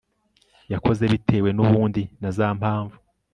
yakoze 0.73 1.03
bitewe 1.11 1.49
n'ubundi 1.53 2.01
na 2.21 2.29
za 2.37 2.47
mpamvu 2.59 2.97